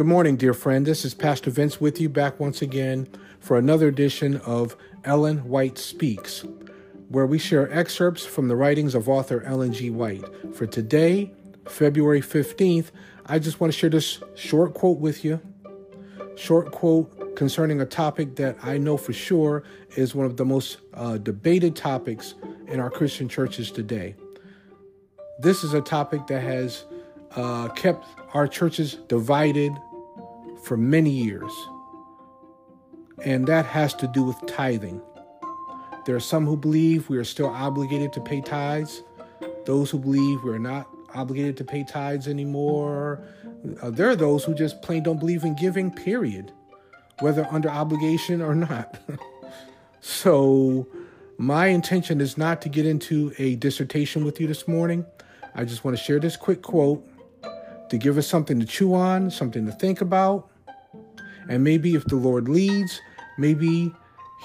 Good 0.00 0.06
morning, 0.06 0.36
dear 0.36 0.54
friend. 0.54 0.86
This 0.86 1.04
is 1.04 1.12
Pastor 1.12 1.50
Vince 1.50 1.78
with 1.78 2.00
you 2.00 2.08
back 2.08 2.40
once 2.40 2.62
again 2.62 3.06
for 3.38 3.58
another 3.58 3.86
edition 3.86 4.38
of 4.46 4.74
Ellen 5.04 5.46
White 5.46 5.76
Speaks, 5.76 6.42
where 7.10 7.26
we 7.26 7.38
share 7.38 7.70
excerpts 7.70 8.24
from 8.24 8.48
the 8.48 8.56
writings 8.56 8.94
of 8.94 9.10
author 9.10 9.42
Ellen 9.42 9.74
G. 9.74 9.90
White. 9.90 10.24
For 10.54 10.64
today, 10.64 11.34
February 11.68 12.22
15th, 12.22 12.92
I 13.26 13.38
just 13.38 13.60
want 13.60 13.74
to 13.74 13.78
share 13.78 13.90
this 13.90 14.22
short 14.34 14.72
quote 14.72 15.00
with 15.00 15.22
you. 15.22 15.38
Short 16.34 16.72
quote 16.72 17.36
concerning 17.36 17.82
a 17.82 17.86
topic 17.86 18.36
that 18.36 18.56
I 18.62 18.78
know 18.78 18.96
for 18.96 19.12
sure 19.12 19.64
is 19.96 20.14
one 20.14 20.24
of 20.24 20.38
the 20.38 20.46
most 20.46 20.78
uh, 20.94 21.18
debated 21.18 21.76
topics 21.76 22.36
in 22.68 22.80
our 22.80 22.88
Christian 22.88 23.28
churches 23.28 23.70
today. 23.70 24.14
This 25.40 25.62
is 25.62 25.74
a 25.74 25.82
topic 25.82 26.26
that 26.28 26.40
has 26.40 26.86
uh, 27.36 27.68
kept 27.68 28.06
our 28.32 28.48
churches 28.48 28.94
divided 29.06 29.72
for 30.62 30.76
many 30.76 31.10
years. 31.10 31.52
And 33.24 33.46
that 33.46 33.66
has 33.66 33.94
to 33.94 34.06
do 34.06 34.22
with 34.22 34.36
tithing. 34.46 35.02
There 36.06 36.16
are 36.16 36.20
some 36.20 36.46
who 36.46 36.56
believe 36.56 37.08
we 37.08 37.18
are 37.18 37.24
still 37.24 37.48
obligated 37.48 38.12
to 38.14 38.20
pay 38.20 38.40
tithes, 38.40 39.02
those 39.66 39.90
who 39.90 39.98
believe 39.98 40.42
we're 40.42 40.58
not 40.58 40.88
obligated 41.14 41.56
to 41.58 41.64
pay 41.64 41.84
tithes 41.84 42.28
anymore. 42.28 43.22
Uh, 43.82 43.90
there 43.90 44.08
are 44.08 44.16
those 44.16 44.44
who 44.44 44.54
just 44.54 44.80
plain 44.82 45.02
don't 45.02 45.18
believe 45.18 45.44
in 45.44 45.54
giving, 45.54 45.90
period, 45.90 46.52
whether 47.18 47.46
under 47.50 47.68
obligation 47.68 48.40
or 48.40 48.54
not. 48.54 48.98
so, 50.00 50.86
my 51.36 51.66
intention 51.68 52.20
is 52.20 52.36
not 52.36 52.62
to 52.62 52.68
get 52.68 52.86
into 52.86 53.32
a 53.38 53.56
dissertation 53.56 54.24
with 54.24 54.40
you 54.40 54.46
this 54.46 54.68
morning. 54.68 55.04
I 55.54 55.64
just 55.64 55.84
want 55.84 55.96
to 55.96 56.02
share 56.02 56.20
this 56.20 56.36
quick 56.36 56.62
quote 56.62 57.06
to 57.90 57.98
give 57.98 58.16
us 58.16 58.26
something 58.26 58.58
to 58.58 58.66
chew 58.66 58.94
on, 58.94 59.30
something 59.30 59.66
to 59.66 59.72
think 59.72 60.00
about. 60.00 60.48
And 61.48 61.62
maybe 61.62 61.94
if 61.94 62.04
the 62.06 62.16
Lord 62.16 62.48
leads, 62.48 63.00
maybe 63.36 63.92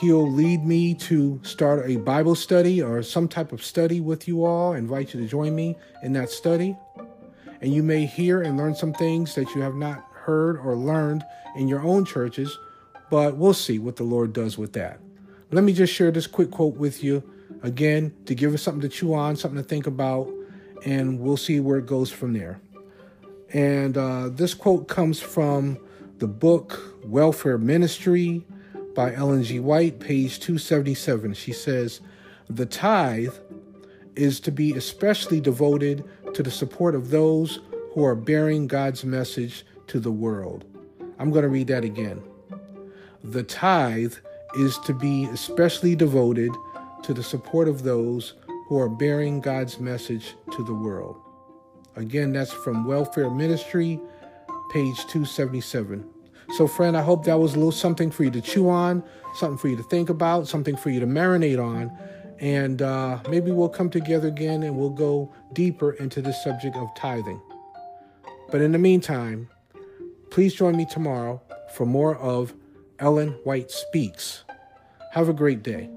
He'll 0.00 0.30
lead 0.30 0.64
me 0.64 0.94
to 0.94 1.38
start 1.42 1.90
a 1.90 1.96
Bible 1.96 2.34
study 2.34 2.80
or 2.80 3.02
some 3.02 3.28
type 3.28 3.52
of 3.52 3.62
study 3.62 4.00
with 4.00 4.26
you 4.26 4.42
all, 4.44 4.72
invite 4.72 5.12
you 5.12 5.20
to 5.20 5.28
join 5.28 5.54
me 5.54 5.76
in 6.02 6.14
that 6.14 6.30
study. 6.30 6.74
And 7.60 7.74
you 7.74 7.82
may 7.82 8.06
hear 8.06 8.42
and 8.42 8.56
learn 8.56 8.74
some 8.74 8.94
things 8.94 9.34
that 9.34 9.54
you 9.54 9.60
have 9.60 9.74
not 9.74 10.06
heard 10.14 10.58
or 10.58 10.76
learned 10.76 11.24
in 11.56 11.68
your 11.68 11.82
own 11.82 12.06
churches, 12.06 12.56
but 13.10 13.36
we'll 13.36 13.52
see 13.52 13.78
what 13.78 13.96
the 13.96 14.02
Lord 14.02 14.32
does 14.32 14.56
with 14.56 14.72
that. 14.72 14.98
Let 15.50 15.62
me 15.62 15.74
just 15.74 15.92
share 15.92 16.10
this 16.10 16.26
quick 16.26 16.50
quote 16.50 16.76
with 16.76 17.04
you 17.04 17.22
again 17.62 18.14
to 18.24 18.34
give 18.34 18.54
us 18.54 18.62
something 18.62 18.80
to 18.80 18.88
chew 18.88 19.12
on, 19.12 19.36
something 19.36 19.62
to 19.62 19.68
think 19.68 19.86
about, 19.86 20.32
and 20.86 21.20
we'll 21.20 21.36
see 21.36 21.60
where 21.60 21.76
it 21.76 21.86
goes 21.86 22.10
from 22.10 22.32
there. 22.32 22.60
And 23.52 23.98
uh, 23.98 24.30
this 24.30 24.54
quote 24.54 24.88
comes 24.88 25.20
from 25.20 25.78
the 26.18 26.26
book 26.26 26.96
Welfare 27.04 27.58
Ministry 27.58 28.46
by 28.94 29.14
Ellen 29.14 29.42
G. 29.42 29.60
White, 29.60 30.00
page 30.00 30.40
277. 30.40 31.34
She 31.34 31.52
says, 31.52 32.00
The 32.48 32.64
tithe 32.64 33.34
is 34.16 34.40
to 34.40 34.52
be 34.52 34.72
especially 34.72 35.40
devoted 35.40 36.04
to 36.32 36.42
the 36.42 36.50
support 36.50 36.94
of 36.94 37.10
those 37.10 37.60
who 37.92 38.04
are 38.04 38.14
bearing 38.14 38.66
God's 38.66 39.04
message 39.04 39.64
to 39.88 40.00
the 40.00 40.12
world. 40.12 40.64
I'm 41.18 41.30
going 41.30 41.42
to 41.42 41.48
read 41.48 41.66
that 41.68 41.84
again. 41.84 42.22
The 43.22 43.42
tithe 43.42 44.14
is 44.58 44.78
to 44.78 44.94
be 44.94 45.26
especially 45.26 45.94
devoted 45.94 46.52
to 47.02 47.12
the 47.12 47.22
support 47.22 47.68
of 47.68 47.82
those 47.82 48.34
who 48.68 48.78
are 48.78 48.88
bearing 48.88 49.40
God's 49.40 49.78
message 49.78 50.34
to 50.56 50.64
the 50.64 50.74
world. 50.74 51.20
Again, 51.96 52.32
that's 52.32 52.52
from 52.52 52.86
Welfare 52.86 53.30
Ministry, 53.30 54.00
page 54.72 54.96
277. 55.06 56.08
So, 56.56 56.66
friend, 56.66 56.96
I 56.96 57.02
hope 57.02 57.24
that 57.24 57.38
was 57.38 57.52
a 57.52 57.56
little 57.56 57.72
something 57.72 58.10
for 58.10 58.24
you 58.24 58.30
to 58.30 58.40
chew 58.40 58.68
on, 58.68 59.02
something 59.34 59.58
for 59.58 59.68
you 59.68 59.76
to 59.76 59.82
think 59.84 60.08
about, 60.08 60.48
something 60.48 60.76
for 60.76 60.90
you 60.90 61.00
to 61.00 61.06
marinate 61.06 61.62
on. 61.62 61.96
And 62.40 62.82
uh, 62.82 63.20
maybe 63.28 63.50
we'll 63.50 63.68
come 63.68 63.88
together 63.88 64.28
again 64.28 64.62
and 64.62 64.76
we'll 64.76 64.90
go 64.90 65.32
deeper 65.52 65.92
into 65.92 66.20
the 66.20 66.32
subject 66.32 66.76
of 66.76 66.88
tithing. 66.96 67.40
But 68.50 68.60
in 68.60 68.72
the 68.72 68.78
meantime, 68.78 69.48
please 70.30 70.54
join 70.54 70.76
me 70.76 70.86
tomorrow 70.86 71.40
for 71.74 71.86
more 71.86 72.16
of 72.16 72.54
Ellen 72.98 73.30
White 73.44 73.70
Speaks. 73.70 74.44
Have 75.12 75.28
a 75.28 75.32
great 75.32 75.62
day. 75.62 75.88